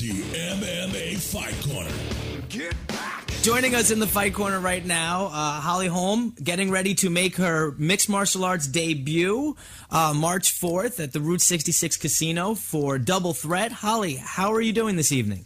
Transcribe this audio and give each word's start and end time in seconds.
The 0.00 0.08
MMA 0.08 1.18
Fight 1.18 1.54
Corner. 1.68 1.90
Get 2.48 2.74
back. 2.86 3.26
Joining 3.42 3.74
us 3.74 3.90
in 3.90 3.98
the 3.98 4.06
fight 4.06 4.32
corner 4.32 4.58
right 4.58 4.82
now, 4.82 5.26
uh, 5.26 5.60
Holly 5.60 5.88
Holm, 5.88 6.34
getting 6.42 6.70
ready 6.70 6.94
to 6.94 7.10
make 7.10 7.36
her 7.36 7.72
mixed 7.72 8.08
martial 8.08 8.46
arts 8.46 8.66
debut 8.66 9.54
uh, 9.90 10.14
March 10.16 10.58
4th 10.58 11.04
at 11.04 11.12
the 11.12 11.20
Route 11.20 11.42
66 11.42 11.98
Casino 11.98 12.54
for 12.54 12.96
Double 12.96 13.34
Threat. 13.34 13.72
Holly, 13.72 14.14
how 14.14 14.54
are 14.54 14.62
you 14.62 14.72
doing 14.72 14.96
this 14.96 15.12
evening? 15.12 15.44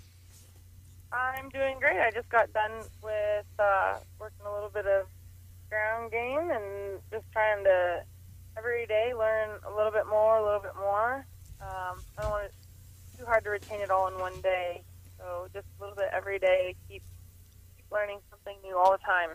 I'm 1.13 1.49
doing 1.49 1.77
great. 1.81 1.99
I 1.99 2.13
just 2.13 2.29
got 2.29 2.53
done 2.53 2.85
with 3.03 3.47
uh, 3.59 3.99
working 4.21 4.47
a 4.47 4.55
little 4.55 4.71
bit 4.71 4.87
of 4.87 5.09
ground 5.69 6.13
game 6.13 6.53
and 6.53 7.01
just 7.11 7.25
trying 7.33 7.65
to 7.65 8.05
every 8.57 8.87
day 8.87 9.15
learn 9.19 9.59
a 9.67 9.77
little 9.77 9.91
bit 9.91 10.07
more, 10.09 10.37
a 10.37 10.45
little 10.45 10.61
bit 10.61 10.77
more. 10.79 11.27
Um, 11.61 11.99
I 12.17 12.23
don't 12.23 12.31
want 12.31 12.45
it 12.45 12.53
too 13.25 13.31
hard 13.31 13.45
to 13.45 13.51
retain 13.51 13.81
it 13.81 13.91
all 13.91 14.09
in 14.09 14.15
one 14.19 14.39
day, 14.43 14.83
so 15.19 15.49
just 15.53 15.67
a 15.79 15.83
little 15.83 15.97
bit 15.97 16.09
every 16.13 16.39
day. 16.39 16.75
Keep 16.89 17.03
keep 17.77 17.87
learning 17.91 18.19
something 18.31 18.57
new 18.63 18.77
all 18.77 18.93
the 18.93 18.99
time. 18.99 19.31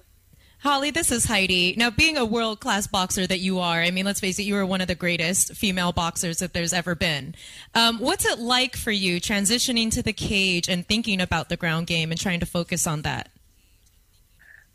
Holly, 0.62 0.92
this 0.92 1.10
is 1.12 1.26
Heidi. 1.26 1.74
Now, 1.78 1.90
being 1.90 2.18
a 2.18 2.26
world 2.26 2.60
class 2.60 2.86
boxer 2.86 3.26
that 3.26 3.40
you 3.40 3.60
are, 3.60 3.82
I 3.82 3.92
mean, 3.92 4.06
let's 4.06 4.20
face 4.20 4.38
it, 4.40 4.44
you 4.44 4.58
are 4.58 4.66
one 4.66 4.82
of 4.82 4.88
the 4.90 4.96
greatest 4.96 5.54
female 5.56 5.94
boxers 5.94 6.40
that 6.40 6.54
there's 6.54 6.74
ever 6.74 6.96
been. 6.96 7.34
Um, 7.74 7.98
what's 8.00 8.26
it 8.26 8.40
like 8.40 8.76
for 8.76 8.92
you 8.92 9.22
transitioning 9.22 9.90
to 9.92 10.04
the 10.04 10.12
cage 10.12 10.68
and 10.68 10.86
thinking 10.86 11.22
about 11.22 11.48
the 11.48 11.56
ground 11.56 11.88
game 11.88 12.12
and 12.12 12.20
trying 12.20 12.42
to 12.42 12.46
focus 12.46 12.86
on 12.86 13.04
that? 13.04 13.30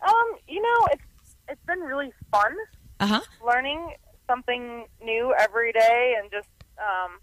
Um, 0.01 0.25
you 0.49 0.61
know, 0.63 0.87
it's 0.93 1.03
it's 1.49 1.65
been 1.67 1.81
really 1.81 2.13
fun 2.33 2.55
Uh 2.99 3.07
huh. 3.07 3.21
learning 3.47 3.95
something 4.27 4.87
new 5.03 5.35
every 5.39 5.73
day, 5.73 6.15
and 6.19 6.31
just 6.31 6.49
um, 6.79 7.19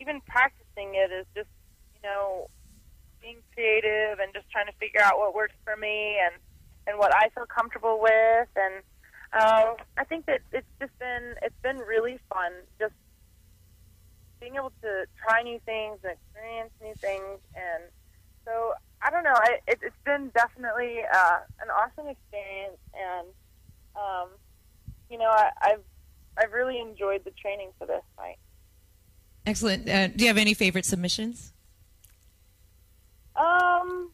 even 0.00 0.20
practicing 0.76 0.94
it 0.94 1.12
is 1.12 1.26
just 1.34 1.48
you 1.94 2.08
know 2.08 2.48
being 3.20 3.38
creative 3.54 4.18
and 4.18 4.32
just 4.34 4.50
trying 4.50 4.66
to 4.66 4.72
figure 4.78 5.00
out 5.02 5.18
what 5.18 5.34
works 5.34 5.54
for 5.64 5.76
me 5.76 6.16
and 6.24 6.34
and 6.86 6.98
what 6.98 7.12
I 7.12 7.28
feel 7.34 7.46
comfortable 7.46 8.00
with, 8.00 8.48
and 8.54 8.82
uh, 9.32 9.74
I 9.98 10.04
think 10.04 10.26
that 10.26 10.40
it's 10.52 10.66
just 10.80 10.96
been 10.98 11.34
it's 11.42 11.60
been 11.62 11.78
really 11.78 12.18
fun 12.32 12.52
just 12.78 12.94
being 14.40 14.54
able 14.54 14.72
to 14.82 15.06
try 15.20 15.42
new 15.42 15.58
things 15.64 15.98
and 16.04 16.12
experience 16.12 16.70
new 16.80 16.94
things, 17.00 17.40
and 17.56 17.82
so 18.44 18.74
I 19.02 19.10
don't 19.10 19.24
know. 19.24 19.34
I, 19.34 19.58
it, 19.66 19.80
it's 19.82 20.02
been 20.04 20.30
definitely 20.34 21.00
uh, 21.12 21.38
an 21.60 21.68
awesome 21.70 22.08
experience, 22.08 22.78
and 22.94 23.26
um, 23.96 24.28
you 25.10 25.18
know 25.18 25.30
I, 25.30 25.50
I've 25.60 25.84
I've 26.38 26.52
really 26.52 26.78
enjoyed 26.78 27.24
the 27.24 27.32
training 27.32 27.70
for 27.78 27.86
this 27.86 28.04
fight. 28.16 28.38
Excellent. 29.46 29.88
Uh, 29.88 30.08
do 30.08 30.24
you 30.24 30.28
have 30.28 30.38
any 30.38 30.54
favorite 30.54 30.84
submissions? 30.84 31.52
Um, 33.36 34.10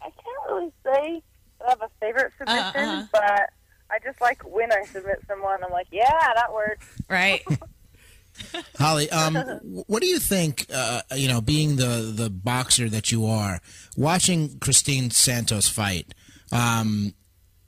I 0.00 0.10
can't 0.10 0.48
really 0.48 0.72
say 0.84 1.22
I 1.64 1.70
have 1.70 1.82
a 1.82 1.90
favorite 2.00 2.32
submission, 2.38 2.88
uh-huh. 2.88 3.06
but 3.12 3.50
I 3.90 3.98
just 4.04 4.20
like 4.20 4.42
when 4.44 4.72
I 4.72 4.82
submit 4.84 5.18
someone, 5.26 5.64
I'm 5.64 5.72
like, 5.72 5.88
yeah, 5.90 6.32
that 6.34 6.52
works. 6.52 6.86
Right. 7.08 7.42
Holly, 8.78 9.10
um, 9.10 9.34
what 9.86 10.02
do 10.02 10.06
you 10.06 10.18
think? 10.18 10.66
Uh, 10.72 11.00
you 11.14 11.28
know, 11.28 11.40
being 11.40 11.76
the 11.76 12.12
the 12.14 12.30
boxer 12.30 12.88
that 12.88 13.10
you 13.10 13.26
are, 13.26 13.60
watching 13.96 14.58
Christine 14.58 15.10
Santos 15.10 15.68
fight, 15.68 16.14
um, 16.52 17.14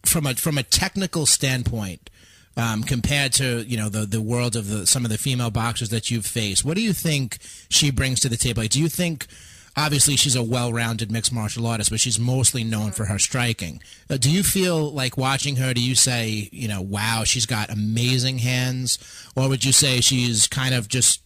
from 0.04 0.26
a 0.26 0.34
from 0.34 0.58
a 0.58 0.62
technical 0.62 1.26
standpoint, 1.26 2.10
um, 2.59 2.83
compared 2.83 3.33
to 3.34 3.62
you 3.62 3.77
know 3.77 3.89
the 3.89 4.05
the 4.05 4.20
world 4.20 4.56
of 4.56 4.69
the 4.69 4.87
some 4.87 5.05
of 5.05 5.11
the 5.11 5.17
female 5.17 5.51
boxers 5.51 5.89
that 5.91 6.11
you've 6.11 6.27
faced, 6.27 6.65
what 6.65 6.77
do 6.77 6.83
you 6.83 6.92
think 6.92 7.39
she 7.70 7.91
brings 7.91 8.20
to 8.20 8.28
the 8.28 8.37
table? 8.37 8.62
Like, 8.62 8.70
do 8.73 8.81
you 8.81 8.89
think? 8.89 9.27
Obviously, 9.77 10.17
she's 10.17 10.34
a 10.34 10.42
well-rounded 10.42 11.12
mixed 11.12 11.33
martial 11.33 11.65
artist, 11.65 11.91
but 11.91 12.00
she's 12.00 12.19
mostly 12.19 12.65
known 12.65 12.91
for 12.91 13.05
her 13.05 13.17
striking. 13.17 13.81
Uh, 14.11 14.17
do 14.17 14.28
you 14.28 14.42
feel 14.42 14.91
like 14.91 15.17
watching 15.17 15.55
her? 15.55 15.73
Do 15.73 15.81
you 15.81 15.95
say, 15.95 16.48
you 16.50 16.67
know, 16.67 16.83
wow, 16.83 17.22
she's 17.25 17.47
got 17.47 17.71
amazing 17.71 18.38
hands, 18.38 18.99
or 19.37 19.49
would 19.49 19.65
you 19.65 19.71
say 19.71 20.00
she's 20.00 20.49
kind 20.49 20.75
of 20.75 20.88
just 20.88 21.22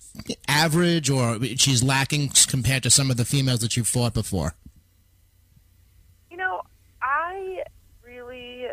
average, 0.49 1.09
or 1.09 1.43
she's 1.57 1.83
lacking 1.83 2.29
compared 2.47 2.83
to 2.83 2.91
some 2.91 3.11
of 3.11 3.17
the 3.17 3.25
females 3.25 3.61
that 3.61 3.75
you've 3.75 3.89
fought 3.89 4.13
before? 4.13 4.55
You 6.31 6.37
know, 6.37 6.61
I 7.01 7.63
really, 8.05 8.67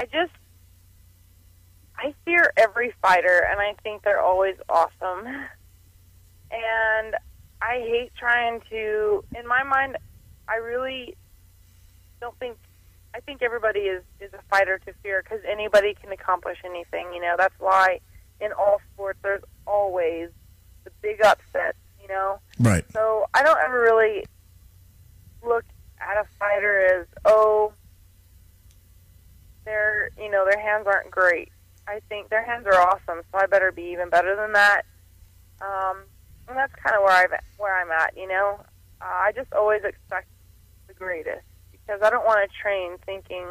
I 0.00 0.04
just, 0.04 0.32
I 1.94 2.14
fear 2.24 2.54
every 2.56 2.94
fighter, 3.02 3.46
and 3.50 3.60
I 3.60 3.74
think 3.82 4.02
they're 4.02 4.22
always 4.22 4.56
awesome. 4.70 5.26
And 6.50 7.14
I 7.60 7.80
hate 7.80 8.10
trying 8.18 8.62
to, 8.70 9.22
in 9.36 9.46
my 9.46 9.62
mind, 9.62 9.98
I 10.48 10.56
really 10.56 11.18
don't 12.18 12.34
think, 12.38 12.56
I 13.14 13.20
think 13.20 13.42
everybody 13.42 13.80
is, 13.80 14.02
is 14.20 14.32
a 14.32 14.40
fighter 14.48 14.78
to 14.86 14.94
fear 15.02 15.22
because 15.22 15.44
anybody 15.46 15.92
can 15.92 16.12
accomplish 16.12 16.56
anything. 16.64 17.12
You 17.12 17.20
know, 17.20 17.34
that's 17.36 17.54
why 17.58 18.00
in 18.40 18.52
all 18.52 18.80
sports 18.94 19.18
there's 19.22 19.42
always 19.66 20.30
the 20.84 20.90
big 21.02 21.22
upsets, 21.22 21.76
you 22.00 22.08
know? 22.08 22.40
Right. 22.58 22.84
So 22.90 23.26
I 23.34 23.42
don't 23.42 23.58
ever 23.62 23.78
really 23.78 24.24
look 25.46 25.66
at 26.00 26.16
a 26.16 26.24
fighter 26.38 27.00
as, 27.00 27.06
oh, 27.26 27.74
their 29.70 30.10
you 30.18 30.30
know 30.30 30.44
their 30.44 30.60
hands 30.60 30.86
aren't 30.86 31.10
great. 31.10 31.50
I 31.86 32.00
think 32.08 32.28
their 32.28 32.44
hands 32.44 32.66
are 32.66 32.74
awesome, 32.74 33.22
so 33.30 33.38
I 33.38 33.46
better 33.46 33.72
be 33.72 33.92
even 33.92 34.10
better 34.10 34.36
than 34.36 34.52
that. 34.52 34.82
Um, 35.60 36.04
and 36.48 36.56
that's 36.56 36.74
kind 36.74 36.96
of 36.96 37.02
where 37.02 37.16
I'm 37.16 37.30
where 37.56 37.80
I'm 37.80 37.90
at. 37.90 38.16
You 38.16 38.28
know, 38.28 38.60
uh, 39.00 39.04
I 39.04 39.32
just 39.34 39.52
always 39.52 39.82
expect 39.84 40.28
the 40.88 40.94
greatest 40.94 41.46
because 41.70 42.00
I 42.02 42.10
don't 42.10 42.26
want 42.26 42.40
to 42.42 42.56
train 42.60 42.96
thinking, 43.06 43.46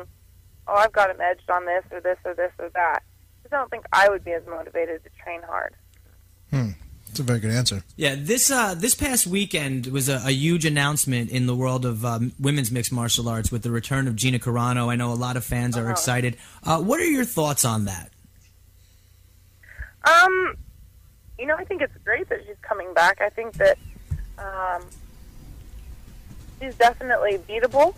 oh, 0.68 0.74
I've 0.74 0.92
got 0.92 1.10
him 1.10 1.22
edged 1.22 1.50
on 1.50 1.66
this 1.66 1.84
or 1.92 2.02
this 2.02 2.18
or 2.26 2.34
this 2.34 2.52
or 2.60 2.70
that. 2.74 3.00
I 3.46 3.56
don't 3.56 3.72
think 3.72 3.86
I 3.94 4.10
would 4.10 4.24
be 4.24 4.34
as 4.34 4.44
motivated 4.46 5.04
to 5.04 5.10
train 5.24 5.42
hard. 5.42 5.74
Hmm. 6.52 6.72
That's 7.20 7.28
a 7.28 7.34
very 7.34 7.40
good 7.42 7.52
answer. 7.52 7.84
Yeah, 7.98 8.16
this 8.18 8.50
uh, 8.50 8.76
this 8.76 8.96
past 8.96 9.28
weekend 9.28 9.88
was 9.88 10.08
a, 10.08 10.22
a 10.24 10.32
huge 10.32 10.64
announcement 10.64 11.30
in 11.32 11.48
the 11.48 11.56
world 11.56 11.86
of 11.86 12.06
um, 12.06 12.32
women's 12.40 12.72
mixed 12.72 12.94
martial 12.94 13.28
arts 13.28 13.52
with 13.52 13.62
the 13.62 13.72
return 13.72 14.08
of 14.08 14.16
Gina 14.16 14.40
Carano. 14.40 14.88
I 14.88 14.96
know 14.96 15.12
a 15.12 15.16
lot 15.16 15.36
of 15.36 15.44
fans 15.44 15.76
are 15.76 15.92
excited. 15.92 16.38
Uh, 16.64 16.80
what 16.80 17.02
are 17.02 17.06
your 17.06 17.26
thoughts 17.26 17.66
on 17.66 17.86
that? 17.86 18.10
Um, 20.06 20.56
you 21.38 21.46
know, 21.46 21.58
I 21.58 21.66
think 21.66 21.82
it's 21.82 21.98
great 22.06 22.30
that 22.30 22.40
she's 22.48 22.56
coming 22.62 22.94
back. 22.94 23.20
I 23.20 23.30
think 23.32 23.56
that 23.56 23.78
um, 24.38 24.86
she's 26.62 26.76
definitely 26.76 27.38
beatable, 27.40 27.96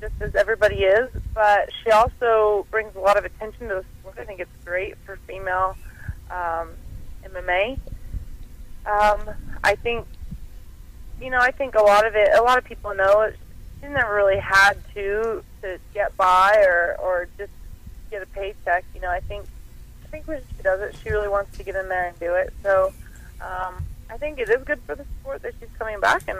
just 0.00 0.14
as 0.20 0.34
everybody 0.34 0.82
is. 0.82 1.10
But 1.32 1.70
she 1.84 1.92
also 1.92 2.66
brings 2.72 2.96
a 2.96 3.00
lot 3.00 3.16
of 3.16 3.24
attention 3.24 3.68
to 3.68 3.74
the 3.76 3.84
sport. 4.00 4.18
I 4.18 4.24
think 4.24 4.40
it's 4.40 4.64
great 4.64 4.96
for 5.06 5.16
female 5.28 5.76
um, 6.28 6.70
MMA. 7.24 7.78
Um, 8.86 9.30
I 9.62 9.76
think, 9.76 10.06
you 11.20 11.30
know, 11.30 11.38
I 11.38 11.50
think 11.50 11.74
a 11.74 11.82
lot 11.82 12.06
of 12.06 12.14
it. 12.14 12.28
A 12.34 12.42
lot 12.42 12.58
of 12.58 12.64
people 12.64 12.94
know 12.94 13.22
it. 13.22 13.36
She 13.80 13.88
never 13.88 14.14
really 14.14 14.38
had 14.38 14.74
to 14.94 15.42
to 15.62 15.78
get 15.92 16.16
by 16.16 16.56
or 16.66 16.96
or 17.02 17.28
just 17.38 17.52
get 18.10 18.22
a 18.22 18.26
paycheck. 18.26 18.84
You 18.94 19.00
know, 19.00 19.10
I 19.10 19.20
think 19.20 19.44
I 20.04 20.08
think 20.08 20.26
when 20.26 20.40
she 20.56 20.62
does 20.62 20.80
it, 20.80 20.96
she 21.02 21.10
really 21.10 21.28
wants 21.28 21.56
to 21.56 21.64
get 21.64 21.76
in 21.76 21.88
there 21.88 22.06
and 22.08 22.18
do 22.18 22.34
it. 22.34 22.52
So 22.62 22.92
um, 23.40 23.84
I 24.10 24.16
think 24.18 24.38
it 24.38 24.48
is 24.48 24.62
good 24.64 24.80
for 24.86 24.94
the 24.94 25.04
sport 25.20 25.42
that 25.42 25.54
she's 25.58 25.68
coming 25.78 26.00
back. 26.00 26.22
And 26.28 26.38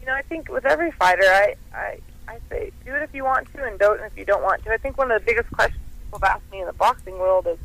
you 0.00 0.06
know, 0.06 0.14
I 0.14 0.22
think 0.22 0.50
with 0.50 0.64
every 0.64 0.90
fighter, 0.92 1.24
I 1.24 1.54
I 1.74 1.98
I 2.28 2.38
say 2.48 2.72
do 2.84 2.94
it 2.94 3.02
if 3.02 3.14
you 3.14 3.24
want 3.24 3.52
to, 3.54 3.64
and 3.64 3.78
don't 3.78 4.00
if 4.00 4.16
you 4.16 4.24
don't 4.24 4.42
want 4.42 4.64
to. 4.64 4.72
I 4.72 4.76
think 4.78 4.98
one 4.98 5.10
of 5.10 5.20
the 5.20 5.26
biggest 5.26 5.50
questions 5.52 5.82
people 6.04 6.20
have 6.20 6.36
asked 6.36 6.50
me 6.50 6.60
in 6.60 6.66
the 6.66 6.72
boxing 6.72 7.18
world 7.18 7.46
is, 7.46 7.58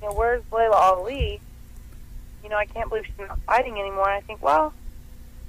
you 0.00 0.08
know, 0.08 0.14
where's 0.14 0.42
Laila 0.52 0.76
Ali? 0.76 1.40
You 2.44 2.50
know, 2.50 2.56
I 2.56 2.66
can't 2.66 2.88
believe 2.88 3.06
she's 3.06 3.18
not 3.18 3.40
fighting 3.46 3.80
anymore. 3.80 4.08
And 4.08 4.22
I 4.22 4.26
think, 4.26 4.42
well, 4.42 4.72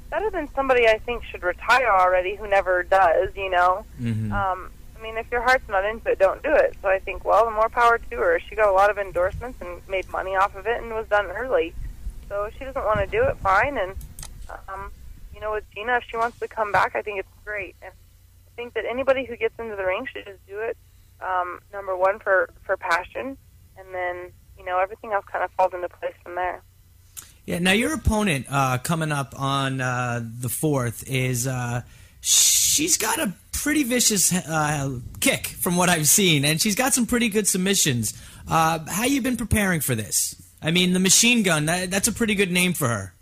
better 0.09 0.31
than 0.31 0.47
somebody 0.55 0.87
I 0.87 0.97
think 0.97 1.23
should 1.25 1.43
retire 1.43 1.91
already 1.91 2.35
who 2.35 2.47
never 2.47 2.81
does. 2.81 3.35
You 3.35 3.51
know. 3.51 3.85
Mm-hmm. 4.01 4.31
Um, 4.31 4.71
I 4.97 5.03
mean, 5.03 5.17
if 5.17 5.29
your 5.29 5.41
heart's 5.41 5.67
not 5.67 5.85
into 5.85 6.09
it, 6.09 6.19
don't 6.19 6.41
do 6.41 6.53
it. 6.53 6.75
So 6.81 6.87
I 6.87 6.99
think, 6.99 7.25
well, 7.25 7.45
the 7.45 7.51
more 7.51 7.69
power 7.69 7.97
to 7.97 8.15
her. 8.15 8.39
She 8.39 8.55
got 8.55 8.69
a 8.69 8.71
lot 8.71 8.89
of 8.89 8.97
endorsements 8.97 9.59
and 9.61 9.81
made 9.89 10.09
money 10.09 10.35
off 10.35 10.55
of 10.55 10.65
it 10.65 10.81
and 10.81 10.91
was 10.91 11.05
done 11.09 11.27
early. 11.27 11.75
So 12.29 12.45
if 12.45 12.53
she 12.57 12.63
doesn't 12.63 12.83
want 12.83 12.99
to 13.01 13.07
do 13.07 13.23
it, 13.23 13.37
fine. 13.37 13.77
And, 13.77 13.93
um, 14.69 14.91
you 15.33 15.41
know, 15.41 15.51
with 15.51 15.65
Gina, 15.75 15.97
if 15.97 16.05
she 16.09 16.17
wants 16.17 16.39
to 16.39 16.47
come 16.47 16.71
back, 16.71 16.95
I 16.95 17.01
think 17.01 17.19
it's 17.19 17.29
great. 17.43 17.75
And 17.81 17.91
I 17.91 18.49
think 18.55 18.73
that 18.73 18.85
anybody 18.85 19.25
who 19.25 19.35
gets 19.35 19.53
into 19.59 19.75
the 19.75 19.85
ring 19.85 20.07
should 20.11 20.25
just 20.25 20.43
do 20.47 20.59
it, 20.59 20.77
um, 21.21 21.59
number 21.73 21.95
one, 21.95 22.19
for, 22.19 22.49
for 22.63 22.77
passion. 22.77 23.37
And 23.77 23.93
then, 23.93 24.31
you 24.57 24.65
know, 24.65 24.79
everything 24.79 25.11
else 25.11 25.25
kind 25.31 25.43
of 25.43 25.51
falls 25.51 25.73
into 25.73 25.89
place 25.89 26.15
from 26.23 26.35
there. 26.35 26.63
Yeah. 27.45 27.59
Now 27.59 27.71
your 27.73 27.93
opponent 27.93 28.47
uh, 28.49 28.77
coming 28.79 29.11
up 29.11 29.33
on 29.39 29.81
uh, 29.81 30.21
the 30.39 30.49
fourth 30.49 31.03
is 31.07 31.45
uh, 31.47 31.81
she's 32.21 32.97
got 32.97 33.19
a 33.19 33.33
pretty 33.51 33.83
vicious 33.83 34.33
uh, 34.33 34.99
kick 35.19 35.47
from 35.47 35.75
what 35.77 35.89
I've 35.89 36.07
seen, 36.07 36.43
and 36.45 36.61
she's 36.61 36.75
got 36.75 36.93
some 36.93 37.05
pretty 37.05 37.29
good 37.29 37.47
submissions. 37.47 38.13
Uh, 38.47 38.79
how 38.87 39.05
you 39.05 39.21
been 39.21 39.37
preparing 39.37 39.79
for 39.81 39.95
this? 39.95 40.35
I 40.61 40.71
mean, 40.71 40.93
the 40.93 40.99
machine 40.99 41.43
gun. 41.43 41.65
That, 41.65 41.91
that's 41.91 42.07
a 42.07 42.11
pretty 42.11 42.35
good 42.35 42.51
name 42.51 42.73
for 42.73 42.87
her. 42.87 43.13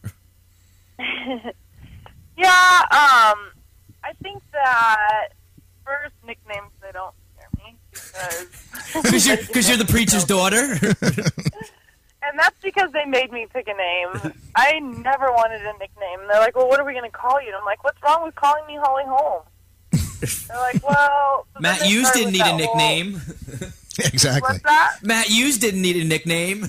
Yeah, 2.36 2.48
um, 2.90 3.52
I 4.04 4.12
think 4.24 4.42
that 4.54 5.30
first 5.86 6.16
nicknames 6.26 6.72
they 6.82 6.92
don't 6.92 7.14
scare 7.38 7.50
me 7.64 7.78
because, 7.92 8.48
Because 9.04 9.28
you're, 9.28 9.38
'cause 9.38 9.70
you're 9.70 9.78
the 9.78 9.86
preacher's 9.88 10.26
daughter. 10.26 10.76
And 12.28 12.40
that's 12.40 12.56
because 12.62 12.92
they 12.92 13.06
made 13.06 13.32
me 13.32 13.48
pick 13.52 13.68
a 13.68 13.74
name. 13.74 14.34
I 14.56 14.80
never 14.80 15.32
wanted 15.32 15.62
a 15.62 15.74
nickname. 15.78 16.20
They're 16.28 16.40
like, 16.40 16.56
"Well, 16.56 16.68
what 16.68 16.80
are 16.80 16.86
we 16.86 16.94
going 16.94 17.10
to 17.10 17.18
call 17.18 17.42
you?" 17.42 17.48
And 17.48 17.56
I'm 17.56 17.66
like, 17.66 17.84
"What's 17.84 18.02
wrong 18.04 18.24
with 18.24 18.36
calling 18.36 18.66
me 18.68 18.78
Holly 18.82 19.04
Holm?" 19.06 19.44
They're 20.48 20.58
like, 20.60 20.84
"Well, 20.88 21.48
so 21.54 21.60
Matt 21.60 21.82
Hughes 21.82 22.10
didn't 22.12 22.34
need 22.34 22.42
a 22.42 22.44
that 22.44 22.50
whole- 22.52 22.76
nickname. 22.78 23.22
exactly. 24.00 24.42
What's 24.42 24.64
that? 24.64 24.98
Matt 25.04 25.28
Hughes 25.28 25.58
didn't 25.58 25.82
need 25.82 25.98
a 25.98 26.06
nickname. 26.06 26.68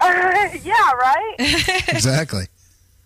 yeah, 0.00 0.92
right. 0.92 1.34
Exactly. 1.88 2.44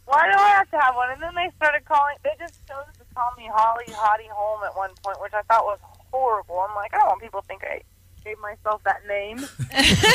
Why 0.05 0.29
do 0.31 0.37
I 0.39 0.49
have 0.49 0.71
to 0.71 0.79
have 0.79 0.95
one? 0.95 1.11
And 1.11 1.23
then 1.23 1.35
they 1.35 1.51
started 1.57 1.85
calling. 1.87 2.17
They 2.23 2.31
just 2.39 2.55
chose 2.69 2.85
to 2.99 3.15
call 3.15 3.31
me 3.39 3.49
Holly 3.53 3.87
Hottie 3.89 4.29
Holm 4.31 4.61
at 4.65 4.77
one 4.77 4.91
point, 5.03 5.21
which 5.23 5.33
I 5.33 5.41
thought 5.43 5.65
was 5.65 5.79
horrible. 6.11 6.61
I'm 6.61 6.75
like, 6.75 6.93
I 6.93 6.99
don't 6.99 7.09
want 7.09 7.23
people 7.23 7.41
to 7.41 7.47
think 7.47 7.65
I 7.65 7.81
gave 8.25 8.39
myself 8.39 8.83
that 8.85 9.07
name. 9.07 9.39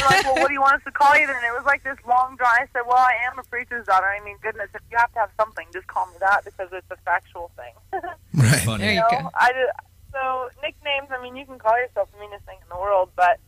Like, 0.08 0.24
well, 0.24 0.36
what 0.36 0.48
do 0.48 0.54
you 0.54 0.62
want 0.62 0.76
us 0.76 0.84
to 0.86 0.92
call 0.92 1.18
you 1.18 1.28
then? 1.28 1.44
It 1.44 1.52
was 1.52 1.66
like 1.66 1.84
this 1.84 1.98
long 2.08 2.38
draw. 2.38 2.48
I 2.48 2.68
said, 2.72 2.84
well, 2.88 2.98
I 2.98 3.14
am 3.30 3.38
a 3.40 3.44
preacher's 3.44 3.86
daughter. 3.86 4.06
I 4.06 4.24
mean, 4.24 4.38
goodness, 4.42 4.70
if 4.74 4.82
you 4.90 4.98
have 4.98 5.12
to 5.14 5.20
have 5.20 5.32
something, 5.38 5.66
just 5.74 5.88
call 5.88 6.08
me 6.08 6.14
that 6.20 6.46
because 6.46 6.70
it's 6.72 6.90
a 6.92 6.96
factual 7.04 7.52
thing. 7.56 8.02
Right. 8.34 8.62
Funny. 8.62 8.84
There 8.86 8.94
you 8.94 9.00
know, 9.00 9.08
go. 9.10 9.30
I 9.34 9.52
just, 9.52 9.74
so 10.14 10.50
nicknames. 10.62 11.10
I 11.12 11.22
mean, 11.22 11.36
you 11.36 11.46
can 11.46 11.58
call 11.58 11.76
yourself 11.78 12.10
the 12.14 12.20
meanest 12.20 12.46
thing 12.46 12.58
in 12.62 12.70
the 12.70 12.80
world, 12.80 13.10
but 13.16 13.40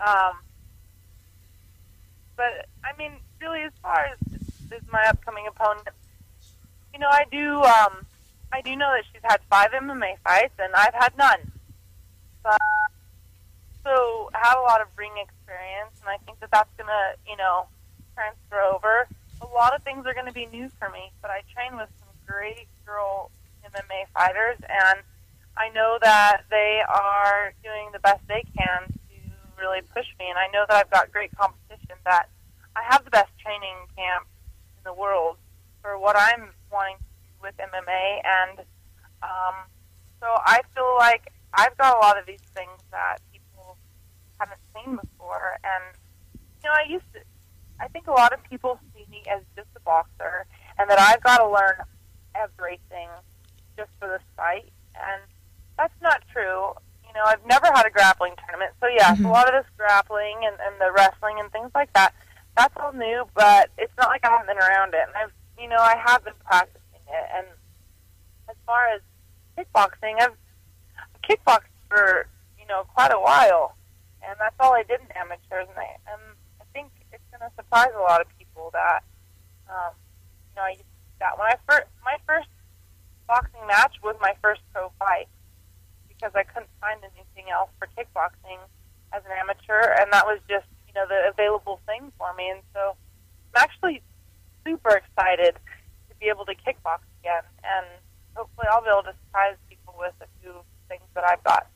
um, 0.00 0.32
but 2.36 2.66
I 2.82 2.96
mean, 2.98 3.12
really, 3.40 3.62
as 3.62 3.72
far 3.82 4.06
as 4.06 4.18
is 4.72 4.82
my 4.90 5.04
upcoming 5.08 5.46
opponent, 5.46 5.88
you 6.92 6.98
know, 6.98 7.08
I 7.08 7.24
do 7.30 7.62
um, 7.62 8.06
I 8.52 8.60
do 8.60 8.74
know 8.76 8.90
that 8.96 9.04
she's 9.12 9.22
had 9.22 9.40
five 9.50 9.70
MMA 9.70 10.18
fights, 10.24 10.54
and 10.58 10.74
I've 10.74 10.94
had 10.94 11.16
none. 11.16 11.52
But 12.42 12.58
so 13.84 14.30
I 14.34 14.40
have 14.48 14.58
a 14.58 14.62
lot 14.62 14.80
of 14.80 14.88
ring 14.96 15.12
experience, 15.20 16.00
and 16.00 16.08
I 16.08 16.16
think 16.24 16.40
that 16.40 16.50
that's 16.50 16.72
gonna, 16.76 17.14
you 17.28 17.36
know, 17.36 17.68
transfer 18.14 18.60
over. 18.60 19.06
A 19.42 19.46
lot 19.46 19.74
of 19.74 19.82
things 19.82 20.06
are 20.06 20.14
going 20.14 20.26
to 20.26 20.32
be 20.32 20.46
new 20.46 20.70
for 20.78 20.88
me, 20.88 21.12
but 21.20 21.30
I 21.30 21.42
train 21.52 21.76
with 21.76 21.90
some 21.98 22.08
great 22.26 22.66
girl 22.86 23.30
MMA 23.66 24.08
fighters, 24.14 24.56
and 24.62 25.00
I 25.56 25.68
know 25.70 25.98
that 26.00 26.42
they 26.50 26.80
are 26.88 27.52
doing 27.62 27.90
the 27.92 27.98
best 27.98 28.22
they 28.26 28.44
can 28.56 28.88
to 28.88 29.16
really 29.60 29.82
push 29.82 30.06
me. 30.18 30.30
And 30.30 30.38
I 30.38 30.48
know 30.48 30.64
that 30.68 30.76
I've 30.76 30.90
got 30.90 31.12
great 31.12 31.36
competition. 31.36 31.96
That 32.04 32.28
I 32.74 32.82
have 32.88 33.04
the 33.04 33.10
best 33.10 33.30
training 33.38 33.76
camp 33.96 34.26
in 34.78 34.84
the 34.84 34.94
world 34.94 35.36
for 35.82 35.98
what 35.98 36.16
I'm 36.16 36.50
wanting 36.72 36.96
to 36.96 37.04
do 37.04 37.30
with 37.42 37.54
MMA, 37.58 38.22
and 38.24 38.58
um, 39.22 39.68
so 40.20 40.26
I 40.26 40.62
feel 40.74 40.94
like 40.98 41.32
I've 41.52 41.76
got 41.76 41.96
a 41.96 42.00
lot 42.00 42.18
of 42.18 42.26
these 42.26 42.42
things 42.54 42.80
that 42.90 43.18
seen 44.84 44.96
before. 44.96 45.58
And 45.64 45.96
you 46.62 46.68
know, 46.68 46.74
I 46.74 46.88
used 46.88 47.04
to. 47.14 47.20
I 47.80 47.88
think 47.88 48.06
a 48.06 48.12
lot 48.12 48.32
of 48.32 48.42
people 48.44 48.78
see 48.94 49.04
me 49.10 49.22
as 49.30 49.42
just 49.56 49.68
a 49.76 49.80
boxer, 49.80 50.46
and 50.78 50.88
that 50.88 50.98
I've 50.98 51.22
got 51.22 51.38
to 51.38 51.48
learn 51.48 51.74
everything 52.34 53.08
just 53.76 53.90
for 53.98 54.08
this 54.08 54.22
fight, 54.36 54.70
and 54.94 55.22
that's 55.76 55.94
not 56.00 56.22
true. 56.32 56.72
You 57.06 57.12
know, 57.14 57.24
I've 57.26 57.44
never 57.46 57.66
had 57.66 57.84
a 57.84 57.90
grappling 57.90 58.34
tournament, 58.38 58.72
so 58.80 58.86
yes, 58.86 59.18
a 59.18 59.22
mm-hmm. 59.22 59.26
lot 59.26 59.52
of 59.52 59.62
this 59.62 59.70
grappling 59.76 60.46
and, 60.46 60.56
and 60.60 60.80
the 60.80 60.92
wrestling 60.92 61.36
and 61.40 61.50
things 61.50 61.70
like 61.74 61.92
that, 61.94 62.14
that's 62.56 62.74
all 62.76 62.92
new. 62.92 63.26
But 63.34 63.70
it's 63.76 63.92
not 63.98 64.08
like 64.08 64.24
I 64.24 64.30
haven't 64.30 64.46
been 64.46 64.58
around 64.58 64.94
it, 64.94 65.02
and 65.06 65.14
I've, 65.16 65.32
you 65.58 65.68
know, 65.68 65.78
I 65.78 65.96
have 65.96 66.24
been 66.24 66.38
practicing 66.44 67.02
it. 67.08 67.26
And 67.36 67.46
as 68.48 68.56
far 68.66 68.86
as 68.94 69.00
kickboxing, 69.58 70.20
I've 70.20 70.36
kickboxed 71.28 71.74
for 71.88 72.26
you 72.58 72.66
know 72.66 72.84
quite 72.94 73.12
a 73.12 73.20
while, 73.20 73.76
and 74.28 74.36
that's 74.38 74.56
all 74.60 74.72
I 74.72 74.82
did 74.82 75.00
in 75.00 75.10
amateurs, 75.16 75.68
and 75.68 75.78
I, 75.78 75.96
and 76.08 76.22
I 76.60 76.64
think 76.72 76.90
it's 77.12 77.24
going 77.30 77.44
to 77.44 77.52
surprise 77.56 77.92
a 77.94 78.00
lot 78.00 78.20
of 78.20 78.28
people 78.38 78.70
that, 78.72 79.04
um, 79.68 79.92
you 80.50 80.54
know, 80.56 80.66
I 80.66 80.72
used 80.76 80.94
that 81.20 81.38
when 81.38 81.46
I 81.46 81.56
first 81.68 81.88
my 82.04 82.16
first 82.26 82.50
boxing 83.26 83.64
match 83.66 83.96
was 84.02 84.16
my 84.20 84.34
first 84.42 84.60
pro 84.72 84.90
fight 84.98 85.28
because 86.08 86.32
I 86.34 86.42
couldn't 86.42 86.70
find 86.80 87.00
anything 87.00 87.50
else 87.50 87.70
for 87.78 87.88
kickboxing 87.96 88.60
as 89.12 89.22
an 89.24 89.32
amateur, 89.38 89.94
and 90.00 90.12
that 90.12 90.26
was 90.26 90.40
just 90.48 90.66
you 90.88 90.94
know 90.94 91.06
the 91.08 91.30
available 91.30 91.80
thing 91.86 92.12
for 92.18 92.32
me. 92.34 92.50
And 92.50 92.62
so 92.74 92.96
I'm 93.54 93.62
actually 93.62 94.02
super 94.66 94.96
excited 94.96 95.54
to 95.54 96.12
be 96.20 96.26
able 96.26 96.44
to 96.46 96.54
kickbox 96.54 97.04
again, 97.20 97.44
and 97.62 97.86
hopefully 98.34 98.66
I'll 98.70 98.82
be 98.82 98.90
able 98.90 99.06
to 99.06 99.16
surprise 99.26 99.56
people 99.68 99.94
with 99.98 100.14
a 100.20 100.28
few 100.40 100.52
things 100.88 101.04
that 101.14 101.24
I've 101.24 101.42
got. 101.44 101.66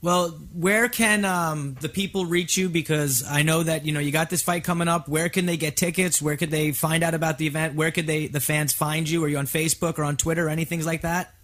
Well, 0.00 0.28
where 0.52 0.88
can 0.88 1.24
um, 1.24 1.76
the 1.80 1.88
people 1.88 2.24
reach 2.24 2.56
you? 2.56 2.68
Because 2.68 3.24
I 3.28 3.42
know 3.42 3.64
that 3.64 3.84
you 3.84 3.92
know 3.92 3.98
you 3.98 4.12
got 4.12 4.30
this 4.30 4.42
fight 4.42 4.62
coming 4.62 4.86
up. 4.86 5.08
Where 5.08 5.28
can 5.28 5.46
they 5.46 5.56
get 5.56 5.76
tickets? 5.76 6.22
Where 6.22 6.36
could 6.36 6.50
they 6.50 6.70
find 6.70 7.02
out 7.02 7.14
about 7.14 7.38
the 7.38 7.46
event? 7.48 7.74
Where 7.74 7.90
could 7.90 8.06
they 8.06 8.28
the 8.28 8.40
fans 8.40 8.72
find 8.72 9.08
you? 9.08 9.24
Are 9.24 9.28
you 9.28 9.38
on 9.38 9.46
Facebook 9.46 9.98
or 9.98 10.04
on 10.04 10.16
Twitter 10.16 10.46
or 10.46 10.50
anything 10.50 10.84
like 10.84 11.02
that? 11.02 11.34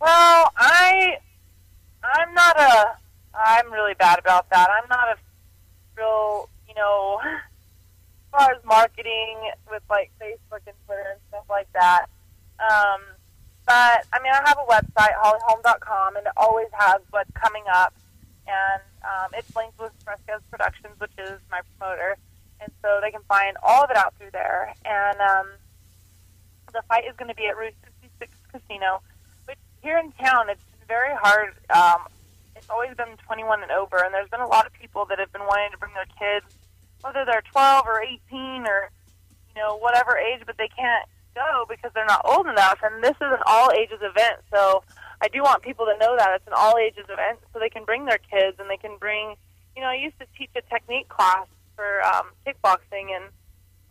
Well, 0.00 0.52
I 0.56 1.18
I'm 2.04 2.32
not 2.32 2.60
a 2.60 2.96
I'm 3.34 3.72
really 3.72 3.94
bad 3.94 4.18
about 4.18 4.48
that. 4.50 4.68
I'm 4.70 4.88
not 4.88 5.08
a 5.08 5.16
real, 5.96 6.48
you 6.68 6.74
know, 6.74 7.20
as 7.24 7.40
far 8.30 8.52
as 8.52 8.64
marketing 8.64 9.50
with 9.70 9.82
like 9.90 10.12
Facebook 10.20 10.60
and 10.66 10.76
Twitter 10.86 11.06
and 11.10 11.20
stuff 11.28 11.44
like 11.50 11.68
that. 11.72 12.06
Um, 12.60 13.00
but 13.66 14.06
mean, 14.22 14.32
I 14.32 14.42
have 14.46 14.58
a 14.58 14.70
website, 14.70 15.14
hollyholm.com, 15.22 16.16
and 16.16 16.26
it 16.26 16.32
always 16.36 16.68
has 16.72 17.00
what's 17.10 17.30
coming 17.32 17.64
up, 17.72 17.94
and 18.46 18.82
um, 19.02 19.30
it's 19.36 19.54
linked 19.54 19.78
with 19.78 19.92
Fresquez 20.04 20.40
Productions, 20.50 20.98
which 20.98 21.12
is 21.18 21.40
my 21.50 21.60
promoter, 21.76 22.16
and 22.60 22.70
so 22.80 23.00
they 23.02 23.10
can 23.10 23.22
find 23.28 23.56
all 23.62 23.84
of 23.84 23.90
it 23.90 23.96
out 23.96 24.14
through 24.18 24.30
there. 24.32 24.74
And 24.84 25.20
um, 25.20 25.46
the 26.72 26.82
fight 26.88 27.04
is 27.04 27.16
going 27.16 27.28
to 27.28 27.34
be 27.34 27.46
at 27.46 27.56
Route 27.56 27.74
66 28.02 28.32
Casino, 28.52 29.00
which 29.46 29.58
here 29.82 29.98
in 29.98 30.12
town, 30.12 30.48
it's 30.48 30.62
been 30.62 30.86
very 30.88 31.14
hard. 31.14 31.54
Um, 31.74 32.06
it's 32.54 32.70
always 32.70 32.94
been 32.96 33.16
21 33.26 33.62
and 33.62 33.72
over, 33.72 33.98
and 34.04 34.14
there's 34.14 34.30
been 34.30 34.40
a 34.40 34.46
lot 34.46 34.66
of 34.66 34.72
people 34.72 35.04
that 35.06 35.18
have 35.18 35.32
been 35.32 35.46
wanting 35.46 35.72
to 35.72 35.78
bring 35.78 35.92
their 35.94 36.06
kids, 36.18 36.46
whether 37.00 37.24
they're 37.24 37.42
12 37.50 37.86
or 37.86 38.00
18 38.02 38.66
or 38.66 38.90
you 39.54 39.60
know 39.60 39.76
whatever 39.76 40.16
age, 40.16 40.42
but 40.46 40.56
they 40.56 40.68
can't 40.68 41.08
go 41.34 41.66
because 41.68 41.90
they're 41.94 42.06
not 42.06 42.22
old 42.24 42.46
enough. 42.46 42.78
And 42.82 43.02
this 43.02 43.16
is 43.16 43.30
an 43.32 43.42
all 43.46 43.70
ages 43.72 44.00
event, 44.02 44.40
so 44.52 44.82
I 45.20 45.28
do 45.28 45.42
want 45.42 45.62
people 45.62 45.86
to 45.86 45.96
know 45.98 46.16
that 46.16 46.30
it's 46.34 46.46
an 46.46 46.54
all 46.56 46.76
ages 46.78 47.04
event, 47.08 47.38
so 47.52 47.58
they 47.58 47.68
can 47.68 47.84
bring 47.84 48.04
their 48.06 48.18
kids 48.18 48.58
and 48.58 48.68
they 48.68 48.76
can 48.76 48.96
bring. 48.98 49.36
You 49.76 49.82
know, 49.82 49.88
I 49.88 49.94
used 49.94 50.18
to 50.20 50.26
teach 50.36 50.50
a 50.56 50.62
technique 50.62 51.08
class 51.08 51.46
for 51.76 52.02
um, 52.04 52.30
kickboxing, 52.46 53.14
and 53.14 53.24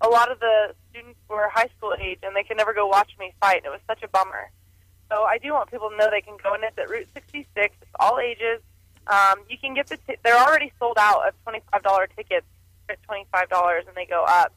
a 0.01 0.09
lot 0.09 0.31
of 0.31 0.39
the 0.39 0.73
students 0.89 1.19
were 1.29 1.49
high 1.49 1.69
school 1.77 1.93
age, 1.99 2.19
and 2.23 2.35
they 2.35 2.43
could 2.43 2.57
never 2.57 2.73
go 2.73 2.87
watch 2.87 3.11
me 3.19 3.33
fight. 3.39 3.63
It 3.65 3.69
was 3.69 3.81
such 3.87 4.03
a 4.03 4.07
bummer. 4.07 4.51
So 5.09 5.23
I 5.23 5.37
do 5.37 5.53
want 5.53 5.69
people 5.71 5.89
to 5.89 5.97
know 5.97 6.07
they 6.09 6.21
can 6.21 6.37
go, 6.41 6.53
and 6.53 6.63
it's 6.63 6.77
at 6.77 6.89
Route 6.89 7.07
66. 7.13 7.47
It's 7.81 7.91
all 7.99 8.19
ages. 8.19 8.61
Um, 9.07 9.39
you 9.49 9.57
can 9.57 9.73
get 9.73 9.87
the. 9.87 9.97
T- 9.97 10.15
they're 10.23 10.37
already 10.37 10.71
sold 10.79 10.97
out 10.99 11.27
of 11.27 11.33
twenty-five 11.43 11.81
dollar 11.83 12.07
tickets 12.15 12.45
at 12.87 13.01
twenty-five 13.03 13.49
dollars, 13.49 13.85
and 13.87 13.95
they 13.95 14.05
go 14.05 14.23
up. 14.27 14.53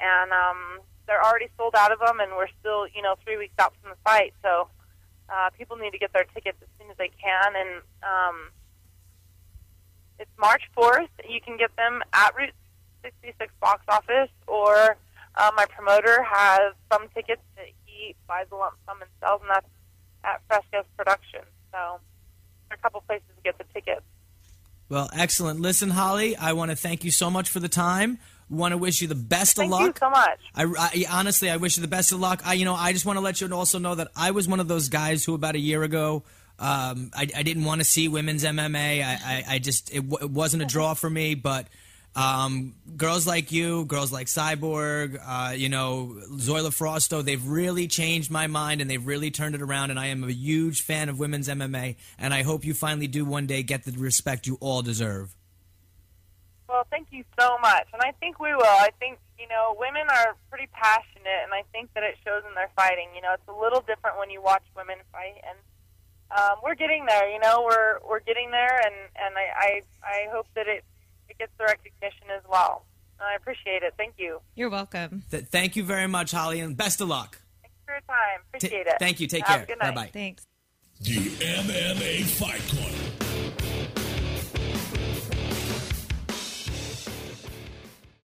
And 0.00 0.30
um, 0.30 0.80
they're 1.08 1.24
already 1.24 1.48
sold 1.56 1.74
out 1.74 1.90
of 1.90 1.98
them, 1.98 2.20
and 2.20 2.32
we're 2.36 2.52
still, 2.60 2.86
you 2.86 3.02
know, 3.02 3.16
three 3.24 3.36
weeks 3.36 3.54
out 3.58 3.72
from 3.80 3.90
the 3.90 3.96
fight. 4.04 4.34
So 4.42 4.68
uh, 5.28 5.50
people 5.56 5.76
need 5.76 5.90
to 5.90 5.98
get 5.98 6.12
their 6.12 6.24
tickets 6.34 6.58
as 6.62 6.68
soon 6.78 6.90
as 6.90 6.96
they 6.98 7.10
can. 7.20 7.56
And 7.56 7.82
um, 8.04 8.36
it's 10.20 10.30
March 10.38 10.62
fourth. 10.74 11.10
You 11.28 11.40
can 11.40 11.56
get 11.56 11.74
them 11.76 12.02
at 12.12 12.36
Route 12.36 12.52
66 13.02 13.52
box 13.60 13.82
office, 13.88 14.30
or 14.46 14.96
uh, 15.34 15.50
my 15.56 15.64
promoter 15.66 16.22
has 16.22 16.74
some 16.92 17.08
tickets 17.14 17.42
that 17.56 17.66
he 17.86 18.14
buys 18.28 18.46
a 18.52 18.56
lump 18.56 18.74
sum 18.86 19.00
and 19.00 19.10
sells, 19.20 19.40
and 19.40 19.50
that's 19.50 19.66
at 20.24 20.42
Fresquez 20.46 20.84
Production. 20.96 21.40
So 21.72 22.00
there 22.68 22.72
are 22.72 22.78
a 22.78 22.82
couple 22.82 23.00
places 23.06 23.26
to 23.34 23.42
get 23.42 23.56
the 23.56 23.64
tickets. 23.72 24.04
Well, 24.90 25.10
excellent. 25.12 25.60
Listen, 25.60 25.90
Holly, 25.90 26.36
I 26.36 26.52
want 26.54 26.70
to 26.70 26.76
thank 26.76 27.04
you 27.04 27.10
so 27.10 27.30
much 27.30 27.48
for 27.50 27.60
the 27.60 27.68
time. 27.68 28.18
Want 28.50 28.72
to 28.72 28.78
wish 28.78 29.02
you 29.02 29.08
the 29.08 29.14
best 29.14 29.58
of 29.58 29.68
luck. 29.68 29.80
Thank 29.80 29.96
you 29.96 30.00
so 30.00 30.10
much. 30.10 30.40
I, 30.54 30.64
I- 30.78 31.04
honestly, 31.18 31.50
I 31.50 31.56
wish 31.58 31.76
you 31.76 31.82
the 31.82 31.88
best 31.88 32.12
of 32.12 32.20
luck. 32.20 32.40
I, 32.46 32.54
you 32.54 32.64
know, 32.64 32.74
I 32.74 32.92
just 32.92 33.04
want 33.04 33.18
to 33.18 33.20
let 33.20 33.40
you 33.40 33.52
also 33.54 33.78
know 33.78 33.94
that 33.94 34.08
I 34.16 34.30
was 34.30 34.48
one 34.48 34.58
of 34.60 34.68
those 34.68 34.88
guys 34.88 35.24
who 35.24 35.34
about 35.34 35.54
a 35.54 35.58
year 35.58 35.82
ago, 35.82 36.22
um, 36.58 37.10
I, 37.14 37.28
I 37.36 37.42
didn't 37.42 37.64
want 37.64 37.80
to 37.80 37.84
see 37.84 38.08
women's 38.08 38.44
MMA. 38.44 39.04
I, 39.04 39.18
I, 39.24 39.44
I 39.54 39.58
just 39.58 39.90
it, 39.92 40.08
w- 40.08 40.18
it 40.24 40.30
wasn't 40.30 40.62
a 40.62 40.66
draw 40.66 40.94
for 40.94 41.08
me. 41.10 41.34
But 41.34 41.66
um, 42.16 42.74
girls 42.96 43.26
like 43.28 43.52
you, 43.52 43.84
girls 43.84 44.10
like 44.10 44.26
Cyborg, 44.26 45.20
uh, 45.24 45.52
you 45.52 45.68
know, 45.68 46.16
Zoila 46.32 46.74
Frausto, 46.74 47.22
they've 47.22 47.46
really 47.46 47.86
changed 47.86 48.30
my 48.30 48.46
mind 48.48 48.80
and 48.80 48.90
they've 48.90 49.06
really 49.06 49.30
turned 49.30 49.54
it 49.54 49.62
around. 49.62 49.90
And 49.90 50.00
I 50.00 50.06
am 50.06 50.24
a 50.24 50.32
huge 50.32 50.82
fan 50.82 51.08
of 51.08 51.18
women's 51.18 51.48
MMA. 51.48 51.96
And 52.18 52.34
I 52.34 52.42
hope 52.42 52.64
you 52.64 52.74
finally 52.74 53.06
do 53.06 53.24
one 53.24 53.46
day 53.46 53.62
get 53.62 53.84
the 53.84 53.92
respect 53.92 54.46
you 54.46 54.56
all 54.60 54.82
deserve. 54.82 55.34
Well, 56.78 56.86
Well, 56.86 56.94
thank 56.94 57.08
you 57.10 57.24
so 57.40 57.58
much, 57.58 57.88
and 57.92 58.00
I 58.02 58.12
think 58.20 58.38
we 58.38 58.54
will. 58.54 58.62
I 58.62 58.90
think 59.00 59.18
you 59.36 59.48
know 59.48 59.74
women 59.80 60.06
are 60.08 60.36
pretty 60.48 60.68
passionate, 60.72 61.42
and 61.42 61.52
I 61.52 61.64
think 61.72 61.90
that 61.94 62.04
it 62.04 62.14
shows 62.24 62.44
in 62.48 62.54
their 62.54 62.70
fighting. 62.76 63.08
You 63.16 63.22
know, 63.22 63.32
it's 63.34 63.48
a 63.48 63.52
little 63.52 63.80
different 63.80 64.16
when 64.16 64.30
you 64.30 64.40
watch 64.40 64.62
women 64.76 64.98
fight, 65.10 65.42
and 65.42 65.58
um, 66.30 66.58
we're 66.62 66.76
getting 66.76 67.04
there. 67.06 67.28
You 67.28 67.40
know, 67.40 67.66
we're 67.68 67.98
we're 68.08 68.20
getting 68.20 68.52
there, 68.52 68.78
and 68.78 68.94
and 69.16 69.34
I 69.36 69.50
I, 69.58 69.82
I 70.06 70.26
hope 70.30 70.46
that 70.54 70.68
it 70.68 70.84
it 71.28 71.36
gets 71.38 71.50
the 71.58 71.64
recognition 71.64 72.30
as 72.30 72.42
well. 72.48 72.84
I 73.18 73.34
appreciate 73.34 73.82
it. 73.82 73.94
Thank 73.96 74.14
you. 74.16 74.38
You're 74.54 74.70
welcome. 74.70 75.24
Th- 75.32 75.42
thank 75.46 75.74
you 75.74 75.82
very 75.82 76.06
much, 76.06 76.30
Holly, 76.30 76.60
and 76.60 76.76
best 76.76 77.00
of 77.00 77.08
luck. 77.08 77.40
Thanks 77.60 77.74
for 77.86 77.92
your 77.94 78.00
time. 78.02 78.38
Ta- 78.52 78.56
Appreciate 78.56 78.86
it. 78.86 78.94
Thank 79.00 79.18
you. 79.18 79.26
Take 79.26 79.44
Have 79.48 79.66
care. 79.66 79.66
good 79.66 79.78
night. 79.82 79.96
Bye 79.96 80.02
bye. 80.04 80.10
Thanks. 80.12 80.46
The 81.00 81.16
MMA 81.16 82.22
Fight 82.38 82.62
Corner. 82.70 83.27